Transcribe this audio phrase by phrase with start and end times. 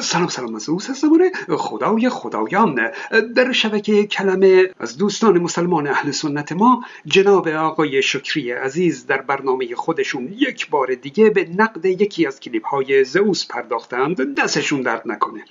[0.00, 2.90] سلام سلام از زبان خدای خدایان.
[3.36, 9.74] در شبکه کلمه از دوستان مسلمان اهل سنت ما جناب آقای شکری عزیز در برنامه
[9.74, 14.34] خودشون یک بار دیگه به نقد یکی از کلیپ های زئوس پرداختند.
[14.34, 15.44] دستشون درد نکنه.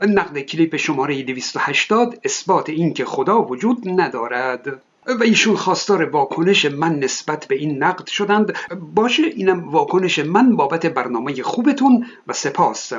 [0.00, 4.82] نقد کلیپ شماره 280 اثبات اینکه خدا وجود ندارد.
[5.06, 8.58] و ایشون خواستار واکنش من نسبت به این نقد شدند.
[8.94, 12.92] باشه اینم واکنش من بابت برنامه خوبتون و سپاس.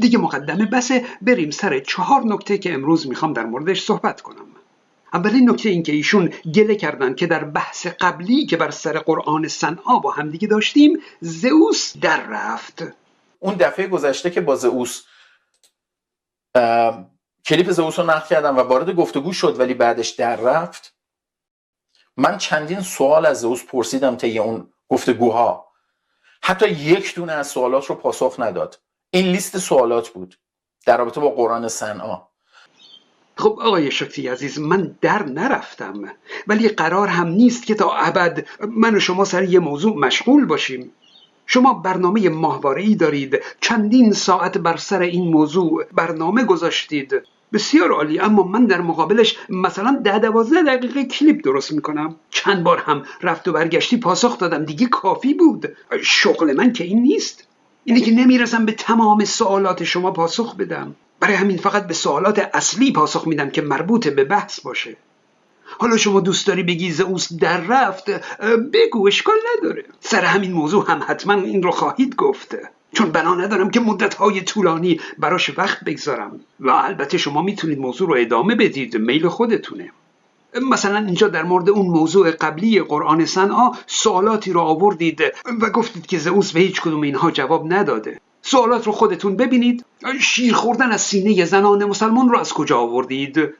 [0.00, 4.46] دیگه مقدمه بسه بریم سر چهار نکته که امروز می‌خوام در موردش صحبت کنم.
[5.14, 9.48] اولین نکته این که ایشون گله کردند که در بحث قبلی که بر سر قرآن
[9.48, 12.84] صنعا با همدیگه داشتیم زئوس در رفت.
[13.38, 15.02] اون دفعه گذشته که با زئوس
[17.46, 20.94] کلیپ زئوس رو نقل کردم و وارد گفتگو شد ولی بعدش در رفت.
[22.16, 25.66] من چندین سوال از زئوس پرسیدم طی اون گفتگوها.
[26.42, 28.80] حتی یک دونه از سوالات رو پاسخ نداد.
[29.10, 30.38] این لیست سوالات بود.
[30.86, 32.22] در رابطه با قرآن صنعا.
[33.36, 36.14] خب آقای شکتی عزیز من در نرفتم.
[36.46, 40.92] ولی قرار هم نیست که تا ابد من و شما سر یه موضوع مشغول باشیم.
[41.46, 43.42] شما برنامه ماهواره دارید.
[43.60, 47.22] چندین ساعت بر سر این موضوع برنامه گذاشتید.
[47.52, 48.20] بسیار عالی.
[48.20, 52.16] اما من در مقابلش مثلا ده دوازده دقیقه کلیپ درست می‌کنم.
[52.30, 54.64] چند بار هم رفت و برگشتی پاسخ دادم.
[54.64, 55.76] دیگه کافی بود.
[56.02, 57.48] شغل من که این نیست.
[57.84, 60.94] اینه که نمی‌رسم به تمام سوالات شما پاسخ بدم.
[61.20, 64.96] برای همین فقط به سوالات اصلی پاسخ میدم که مربوط به بحث باشه.
[65.78, 68.10] حالا شما دوست داری بگی زئوس در رفت؟
[68.72, 69.84] بگو اشکال نداره.
[70.00, 75.00] سر همین موضوع هم حتما این رو خواهید گفته چون بنا ندارم که مدتهای طولانی
[75.18, 76.40] براش وقت بگذارم.
[76.60, 78.96] و البته شما می‌تونید موضوع رو ادامه بدید.
[78.96, 79.90] میل خودتونه.
[80.70, 85.22] مثلا اینجا در مورد اون موضوع قبلی قرآن صنعا سوالاتی رو آوردید
[85.60, 88.20] و گفتید که زئوس به هیچ کدوم اینها جواب نداده.
[88.42, 89.84] سوالات رو خودتون ببینید.
[90.20, 93.54] شیر خوردن از سینه زنان مسلمان رو از کجا آوردید؟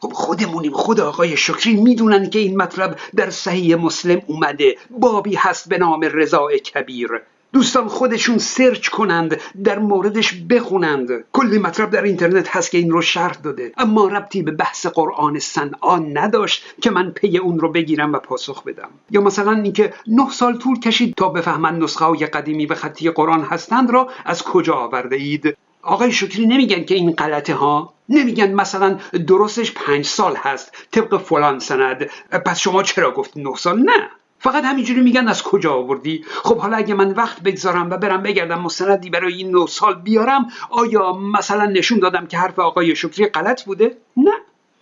[0.00, 4.76] خب خودمونیم خود آقای شکری می‌دونن که این مطلب در صحیح مسلم اومده.
[4.90, 7.10] بابی هست به نام رضاع کبیر.
[7.52, 11.24] دوستان خودشون search کنند در موردش بخونند.
[11.32, 13.72] کلی مطلب در اینترنت هست که این رو شرح داده.
[13.76, 18.64] اما ربطی به بحث قرآن صنعا نداشت که من پی اون رو بگیرم و پاسخ
[18.64, 18.88] بدم.
[19.10, 23.42] یا مثلا اینکه نه سال طول کشید تا بفهمن نسخه های قدیمی و خطی قرآن
[23.42, 25.56] هستند را از کجا آورده اید.
[25.82, 27.94] آقای شکری نمیگن که این غلطه ها.
[28.08, 32.10] نمیگن مثلا درستش پنج سال هست طبق فلان سند.
[32.46, 34.10] پس شما چرا گفت نه سال؟ نه.
[34.42, 38.60] فقط همینجوری میگن از کجا آوردی؟ خب حالا اگه من وقت بگذارم و برم بگردم
[38.60, 43.64] مستندی برای این نه سال بیارم آیا مثلا نشون دادم که حرف آقای شکری غلط
[43.64, 44.32] بوده؟ نه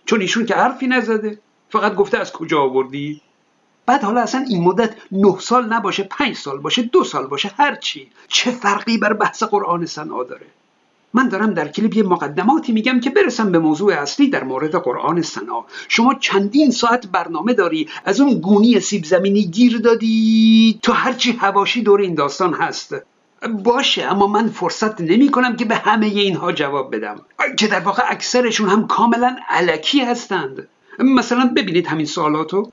[0.05, 1.39] چون ایشون که حرفی نزده.
[1.69, 3.21] فقط گفته از کجا آوردی؟
[3.85, 7.75] بعد حالا اصلا این مدت نه سال نباشه پنج سال باشه دو سال باشه هر
[7.75, 8.11] چی.
[8.27, 10.45] چه فرقی بر بحث قرآن صنعا داره؟
[11.13, 15.21] من دارم در کلیپ یه مقدماتی میگم که برسم به موضوع اصلی در مورد قرآن
[15.21, 21.31] سنا شما چندین ساعت برنامه داری از اون گونی سیب زمینی گیر دادی تو هرچی
[21.31, 22.95] هواشی دور این داستان هست.
[23.63, 27.21] باشه اما من فرصت نمی کنم که به همه اینها جواب بدم.
[27.57, 30.67] که در واقع اکثرشون هم کاملا علکی هستند.
[30.99, 32.71] مثلا ببینید همین سوالاتو.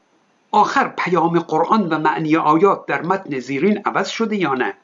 [0.51, 4.75] آخر پیام قرآن و معنی آیات در متن زیرین عوض شده یا نه؟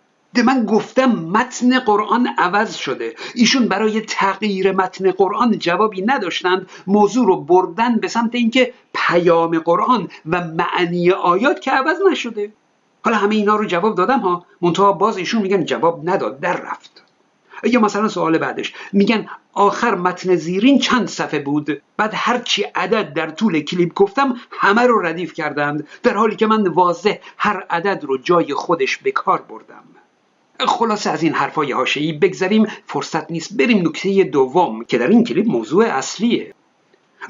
[0.40, 3.14] من گفتم متن قرآن عوض شده.
[3.34, 6.70] ایشون برای تغییر متن قرآن جوابی نداشتند.
[6.86, 12.52] موضوع رو بردن به سمت اینکه پیام قرآن و معنی آیات که عوض نشده.
[13.04, 14.46] حالا همه اینا رو جواب دادم ها.
[14.60, 16.40] منتها باز ایشون میگن جواب نداد.
[16.40, 17.02] در رفت.
[17.64, 18.72] یا مثلا سوال بعدش.
[18.92, 24.82] میگن آخر متن زیرین چند صفحه بود؟ بعد هرچی عدد در طول کلیپ گفتم همه
[24.82, 25.88] رو ردیف کردند.
[26.02, 29.84] در حالی که من واضح هر عدد رو جای خودش به کار بردم.
[30.60, 32.66] خلاصه از این حرفای هاشهی بگذریم.
[32.86, 36.54] فرصت نیست بریم نکته دوم که در این کلیپ موضوع اصلیه.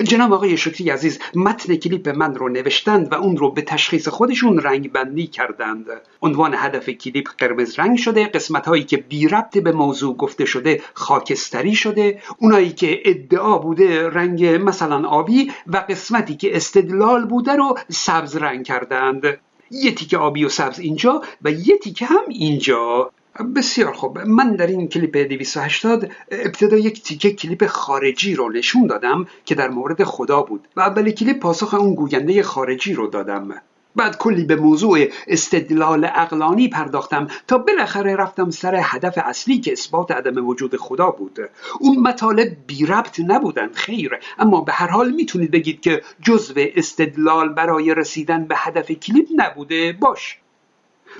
[0.02, 4.58] جناب آقای شکری عزیز متن کلیپ من رو نوشتند و اون رو به تشخیص خودشون
[4.58, 5.86] رنگ بندی کردند.
[6.22, 10.82] عنوان هدف کلیپ قرمز رنگ شده قسمت هایی که بی ربط به موضوع گفته شده
[10.94, 17.78] خاکستری شده اونایی که ادعا بوده رنگ مثلا آبی و قسمتی که استدلال بوده رو
[17.88, 19.38] سبز رنگ کردند.
[19.72, 23.10] یه تیکه آبی و سبز اینجا و یه تیکه هم اینجا.
[23.56, 24.18] بسیار خوب.
[24.18, 29.68] من در این کلیپ 280 ابتدا یک تیکه کلیپ خارجی رو نشون دادم که در
[29.68, 33.62] مورد خدا بود و اول کلیپ پاسخ اون گوینده خارجی رو دادم.
[33.96, 34.98] بعد کلی به موضوع
[35.28, 41.38] استدلال اقلانی پرداختم تا بالاخره رفتم سر هدف اصلی که اثبات عدم وجود خدا بود.
[41.80, 44.18] اون مطالب بی ربط نبودن خیر.
[44.38, 49.92] اما به هر حال می‌تونید بگید که جزو استدلال برای رسیدن به هدف کلیپ نبوده.
[49.92, 50.38] باش.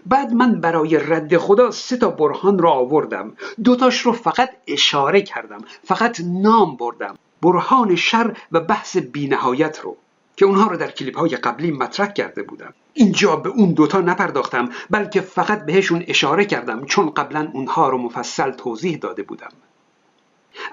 [0.06, 3.32] بعد من برای رد خدا سه تا برهان را آوردم.
[3.64, 5.64] دوتاش رو فقط اشاره کردم.
[5.84, 7.14] فقط نام بردم.
[7.42, 9.96] برهان شر و بحث بینهایت رو.
[10.36, 12.74] که اونها رو در کلیپ های قبلی مطرح کرده بودم.
[12.94, 18.50] اینجا به اون دوتا نپرداختم بلکه فقط بهشون اشاره کردم چون قبلا اونها رو مفصل
[18.50, 19.52] توضیح داده بودم.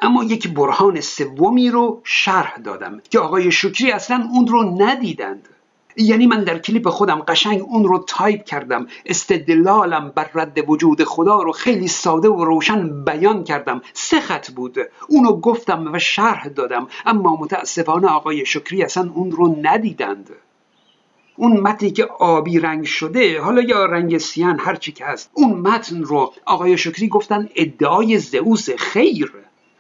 [0.02, 5.50] اما یک برهان سومی رو شرح دادم که آقای شکری اصلا اون رو ندیدند.
[6.00, 8.88] یعنی من در کلیپ خودم قشنگ اون رو تایپ کردم.
[9.06, 13.82] استدلالم بر رد وجود خدا رو خیلی ساده و روشن بیان کردم.
[13.94, 14.78] سه خط بود.
[15.08, 16.88] اونو گفتم و شرح دادم.
[17.06, 20.30] اما متاسفانه آقای شکری اصلا اون رو ندیدند.
[21.36, 26.04] اون متنی که آبی رنگ شده حالا یا رنگ سیان هرچی که هست اون متن
[26.04, 29.34] رو آقای شکری گفتن ادعای زئوس خیر.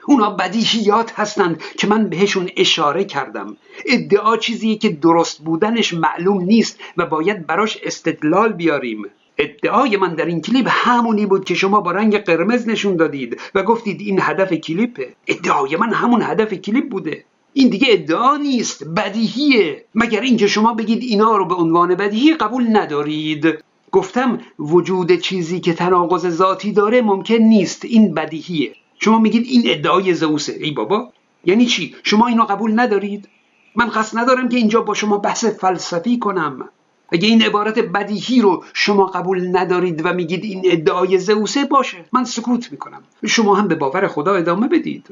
[0.09, 3.57] اونا بدیهیات هستند که من بهشون اشاره کردم.
[3.85, 9.05] ادعا چیزی که درست بودنش معلوم نیست و باید براش استدلال بیاریم.
[9.37, 13.63] ادعای من در این کلیپ همونی بود که شما با رنگ قرمز نشون دادید و
[13.63, 15.13] گفتید این هدف کلیپه.
[15.27, 17.23] ادعای من همون هدف کلیپ بوده.
[17.53, 19.85] این دیگه ادعا نیست بدیهیه.
[19.95, 23.63] مگر اینکه شما بگید اینا رو به عنوان بدیهی قبول ندارید.
[23.91, 27.85] گفتم وجود چیزی که تناقض ذاتی داره ممکن نیست.
[27.85, 28.73] این بدیهیه.
[28.99, 31.11] شما میگید این ادعای زئوسه ای بابا
[31.45, 33.29] یعنی چی؟ شما اینو قبول ندارید؟
[33.75, 36.69] من قصد ندارم که اینجا با شما بحث فلسفی کنم.
[37.11, 42.23] اگه این عبارت بدیهی رو شما قبول ندارید و میگید این ادعای زئوسه باشه من
[42.23, 43.03] سکوت می‌کنم.
[43.27, 45.07] شما هم به باور خدا ادامه بدید.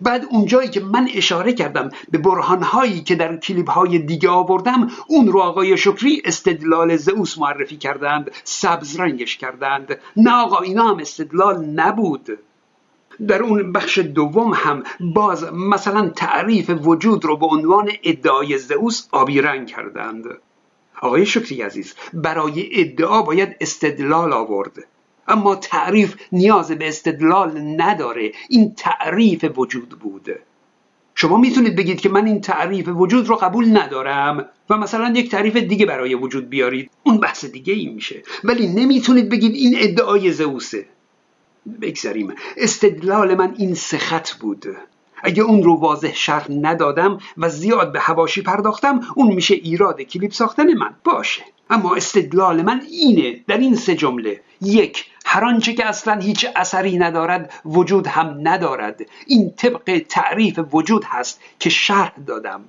[0.00, 5.28] بعد اونجایی که من اشاره کردم به برهانهایی که در کلیپ های دیگه آوردم اون
[5.28, 9.98] رو آقای شکری استدلال زئوس معرفی کردند سبز رنگش کردند.
[10.16, 12.38] نه آقا اینا هم استدلال نبود.
[13.28, 19.40] در اون بخش دوم هم باز مثلا تعریف وجود رو به عنوان ادعای زئوس آبی
[19.40, 20.24] رنگ کردند.
[21.00, 24.72] آقای شکری عزیز برای ادعا باید استدلال آورد.
[25.28, 28.32] اما تعریف نیاز به استدلال نداره.
[28.48, 30.42] این تعریف وجود بوده
[31.14, 35.56] شما می‌تونید بگید که من این تعریف وجود رو قبول ندارم و مثلا یک تعریف
[35.56, 36.90] دیگه برای وجود بیارید.
[37.02, 38.22] اون بحث دیگه این میشه.
[38.44, 40.86] ولی نمی‌تونید بگید این ادعای زئوسه.
[41.80, 44.66] بگذاریم استدلال من این سخت بود.
[45.22, 50.32] اگه اون رو واضح شرح ندادم و زیاد به هواشی پرداختم اون میشه ایراد کلیپ
[50.32, 50.94] ساختن من.
[51.04, 51.42] باشه.
[51.70, 53.40] اما استدلال من اینه.
[53.46, 54.40] در این سه جمله.
[54.62, 59.00] یک هر آنچه که اصلا هیچ اثری ندارد وجود هم ندارد.
[59.26, 62.64] این طبق تعریف وجود هست که شرح دادم.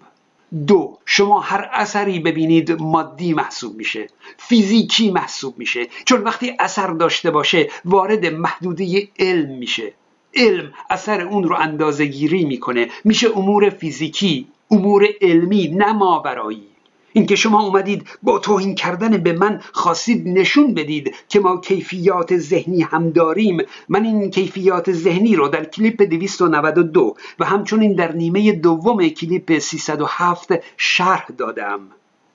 [0.67, 4.07] دو شما هر اثری ببینید مادی محسوب میشه
[4.37, 5.87] فیزیکی محسوب میشه.
[6.05, 9.93] چون وقتی اثر داشته باشه وارد محدوده علم میشه.
[10.35, 12.89] علم اثر اون رو اندازه گیری می‌کنه.
[13.03, 16.76] میشه امور فیزیکی امور علمی نه ماورایی.
[17.17, 22.81] اینکه شما اومدید با توهین کردن به من خواستید نشون بدید که ما کیفیات ذهنی
[22.81, 23.57] هم داریم.
[23.89, 30.51] من این کیفیات ذهنی رو در کلیپ 292 و همچنین در نیمه دوم کلیپ 307
[30.77, 31.79] شرح دادم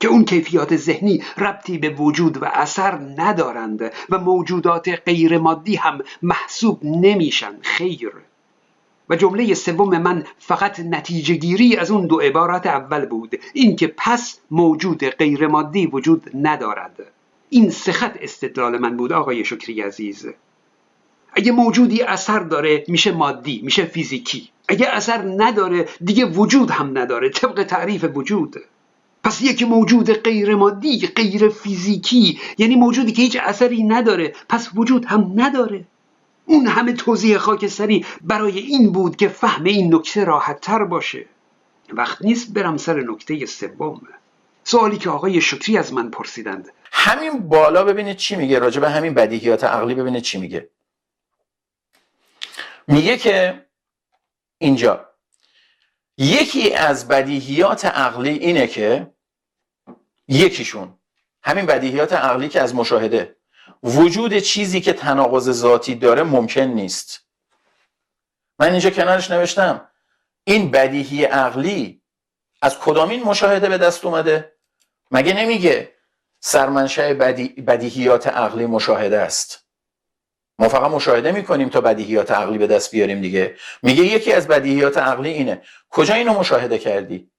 [0.01, 5.99] که اون کیفیات ذهنی ربطی به وجود و اثر ندارند و موجودات غیر مادی هم
[6.23, 7.53] محسوب نمیشن.
[7.63, 8.13] خیر.
[9.09, 13.41] و جمله سوم من فقط نتیجه گیری از اون دو عبارت اول بود.
[13.53, 17.13] اینکه پس موجود غیر مادی وجود ندارد.
[17.51, 20.27] این سخت استدلال من بود آقای شکری عزیز.
[21.33, 24.49] اگه موجودی اثر داره میشه مادی میشه فیزیکی.
[24.69, 28.57] اگه اثر نداره دیگه وجود هم نداره طبق تعریف وجود.
[29.25, 35.05] پس یک موجود غیر مادی غیر فیزیکی یعنی موجودی که هیچ اثری نداره پس وجود
[35.05, 35.85] هم نداره.
[36.47, 41.27] اون همه توضیح خاکستری برای این بود که فهم این نکته راحت تر باشه.
[41.93, 44.01] وقت نیست برم سر نکته سوم.
[44.65, 46.73] سوالی که آقای شکری از من پرسیدند.
[46.93, 50.69] همین بالا ببینید چی میگه راجع به همین بدیهیات عقلی ببینید چی میگه.
[52.89, 53.67] میگه که
[54.59, 55.09] اینجا
[56.19, 59.13] یکی از بدیهیات عقلی اینه که
[60.29, 60.95] یکیشون
[61.43, 63.37] همین بدیهیات عقلی که از مشاهده
[63.83, 67.21] وجود چیزی که تناقض ذاتی داره ممکن نیست.
[68.59, 69.89] من اینجا کنارش نوشتم.
[70.45, 72.03] این بدیهی عقلی
[72.63, 74.53] از کدامین مشاهده به دست اومده؟
[75.11, 75.95] مگه نمیگه
[76.41, 77.49] سرمنشه بدی...
[77.49, 79.67] بدیهیات عقلی مشاهده است؟
[80.59, 83.57] ما فقط مشاهده می‌کنیم تا بدیهیات عقلی به دست بیاریم دیگه.
[83.83, 85.63] میگه یکی از بدیهیات عقلی اینه.
[85.91, 87.32] کجا اینو مشاهده کردی؟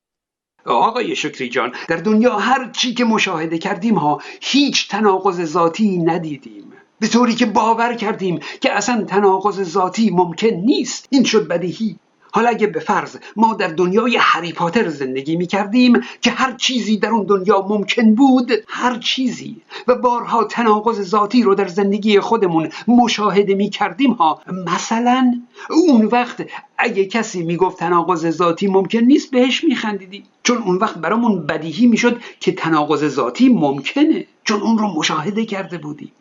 [0.66, 6.74] آقای شکری جان در دنیا هر چی که مشاهده کردیم ها هیچ تناقض ذاتی ندیدیم.
[7.00, 11.08] به طوری که باور کردیم که اصلا تناقض ذاتی ممکن نیست.
[11.10, 12.00] این شد بدیهی.
[12.36, 16.98] حالا اگه به فرض ما در دنیای هری پاتر زندگی می کردیم که هر چیزی
[16.98, 19.62] در اون دنیا ممکن بود هر چیزی.
[19.88, 24.42] و بارها تناقض ذاتی رو در زندگی خودمون مشاهده می کردیم ها.
[24.66, 26.46] مثلا اون وقت
[26.78, 32.22] اگه کسی می‌گفت تناقض ذاتی ممکن نیست بهش میخندیدیم چون اون وقت برامون بدیهی می‌شد
[32.40, 34.26] که تناقض ذاتی ممکنه.
[34.44, 36.12] چون اون رو مشاهده کرده بودیم.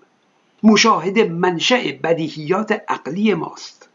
[0.63, 3.89] مشاهده منشأ بدیهیات عقلی ماست.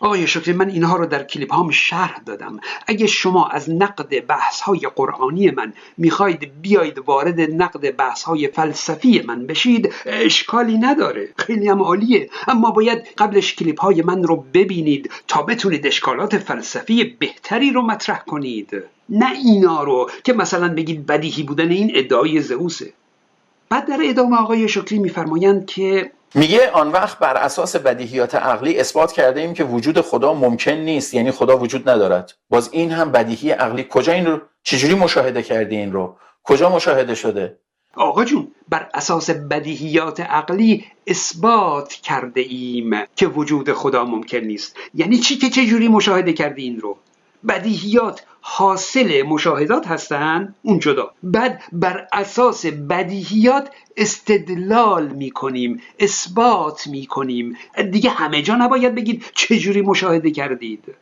[0.00, 2.60] آقای شکری من اینها رو در کلیپ هام شرح دادم.
[2.86, 9.22] اگه شما از نقد بحث های قرآنی من می‌خواید بیاید وارد نقد بحث های فلسفی
[9.26, 11.28] من بشید اشکالی نداره.
[11.36, 12.30] خیلی هم عالیه.
[12.48, 18.18] اما باید قبلش کلیپ های من رو ببینید تا بتونید اشکالات فلسفی بهتری رو مطرح
[18.18, 18.84] کنید.
[19.08, 22.92] نه اینا رو که مثلا بگید بدیهی بودن این ادعای زئوسه.
[23.68, 29.12] بعد در ادامه آقای شکری میفرمایند که میگه آن وقت بر اساس بدیهیات عقلی اثبات
[29.12, 32.34] کرده ایم که وجود خدا ممکن نیست یعنی خدا وجود ندارد.
[32.50, 33.86] باز این هم بدیهی عقلی.
[33.90, 37.58] کجا این رو؟ چجوری مشاهده کردی این رو؟ کجا مشاهده شده؟
[37.94, 44.76] آقا جون بر اساس بدیهیات عقلی اثبات کرده ایم که وجود خدا ممکن نیست.
[44.94, 46.96] یعنی چی که چجوری مشاهده کردی این رو؟
[47.48, 51.10] بدیهیات حاصل مشاهدات هستن اون جدا.
[51.22, 57.56] بعد بر اساس بدیهیات استدلال می‌کنیم اثبات می‌کنیم.
[57.90, 60.94] دیگه همه جا نباید بگید چجوری مشاهده کردید.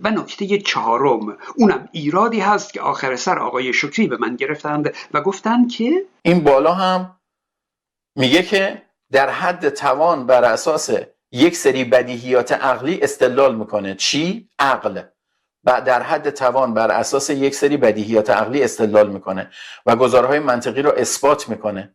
[0.00, 5.20] و نکته چهارم اونم ایرادی هست که آخر سر آقای شکری به من گرفتند و
[5.20, 7.16] گفتند که این بالا هم
[8.16, 10.90] میگه که در حد توان بر اساس
[11.32, 13.94] یک سری بدیهیات عقلی استدلال می‌کنه.
[13.94, 15.02] چی؟ عقل.
[15.64, 19.50] در حد توان بر اساس یک سری بدیهیات عقلی استدلال می‌کنه
[19.86, 21.94] و گزارهای منطقی رو اثبات می‌کنه.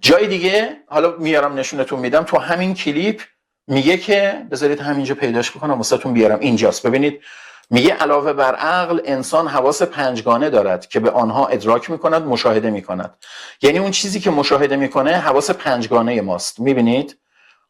[0.00, 3.22] جای دیگه حالا میارم نشونتون میدم تو همین کلیپ
[3.68, 6.38] میگه که بذارید همینجا پیداش بکنم واسهتون بیارم.
[6.38, 6.86] اینجاست.
[6.86, 7.22] ببینید
[7.70, 13.14] میگه علاوه بر عقل انسان حواس پنجگانه دارد که به آنها ادراک می‌کند مشاهده می‌کند.
[13.62, 16.60] یعنی اون چیزی که مشاهده می‌کنه حواس پنجگانه ماست.
[16.60, 17.18] می‌بینید؟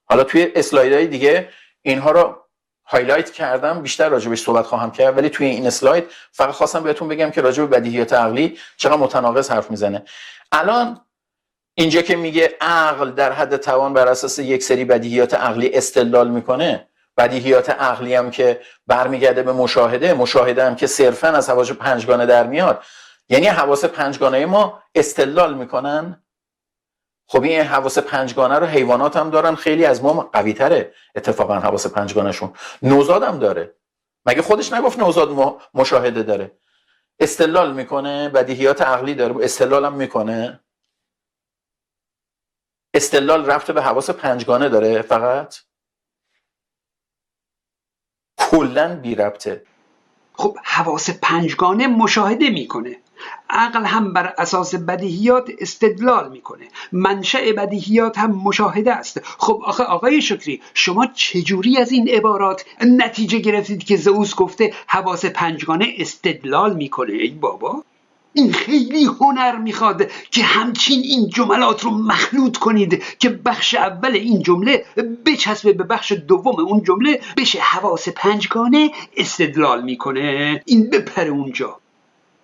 [0.05, 1.49] حالا توی اسلایدهای دیگه
[1.83, 2.44] اینها رو
[2.87, 7.31] هایلایت کردم بیشتر راجبش صحبت خواهم کرد ولی توی این اسلاید فقط خواستم بهتون بگم
[7.31, 10.03] که راجب بدیهیات عقلی چقدر متناقض حرف می‌زنه.
[10.53, 11.01] الان
[11.75, 16.89] اینجا که میگه عقل در حد توان بر اساس یک سری بدیهیات عقلی استدلال می‌کنه
[17.17, 22.47] بدیهیات عقلی هم که برمیگرده به مشاهده مشاهده هم که صرفا از حواس پنجگانه در
[22.47, 22.83] میاد.
[23.29, 26.24] یعنی حواس پنجگانه ما استدلال می‌کنن
[27.27, 29.55] خب این حواس پنجگانه رو حیوانات هم دارن.
[29.55, 32.53] خیلی از ما قوی تره اتفاقا حواس پنجگانهشون.
[32.83, 33.75] نوزاد هم داره.
[34.27, 36.59] مگه خودش نگفت نوزاد مشاهده داره؟
[37.21, 39.45] استدلال می‌کنه بدیهیات عقلی داره.
[39.45, 40.61] استدلال هم می‌کنه.
[42.95, 45.03] استدلال رفته به حواس پنجگانه داره.
[45.03, 45.57] فقط
[48.39, 49.67] کلا بی ربطه.
[50.33, 53.04] خب حواس پنجگانه مشاهده می‌کنه.
[53.55, 56.65] عقل هم بر اساس بدیهیات استدلال می‌کنه.
[56.93, 59.21] منشأ بدیهیات هم مشاهده است.
[59.39, 65.25] خب آخه آقای شکری شما چجوری از این عبارات نتیجه گرفتید که زئوس گفته حواس
[65.25, 67.83] پنجگانه استدلال می‌کنه؟ ای بابا!
[68.37, 74.43] این خیلی هنر می‌خواد که همچین این جملات رو مخلوط کنید که بخش اول این
[74.43, 74.85] جمله
[75.27, 80.63] بچسبه به بخش دوم اون جمله بشه حواس پنجگانه استدلال می‌کنه.
[80.67, 81.81] این بپره اونجا.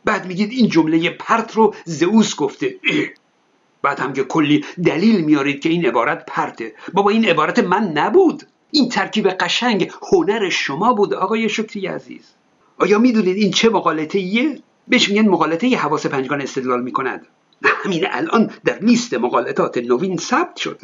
[0.05, 2.75] بعد میگید این جمله پرت رو زئوس گفته.
[3.83, 6.75] بعد هم که کلی دلیل میارید که این عبارت پرته.
[6.93, 8.43] بابا این عبارت من نبود.
[8.71, 12.35] این ترکیب قشنگ هنر شما بود آقای شکری عزیز.
[12.79, 17.27] آیا می‌دونید این چه مقالطه ایه؟ بهش میگن مقالطه ی حواس پنجگان استدلال می‌کند.
[17.85, 20.81] همین الان در لیست مقالطات نوین ثبت شد.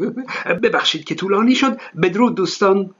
[0.62, 1.80] ببخشید که طولانی شد.
[2.02, 2.90] بدرود دوستان.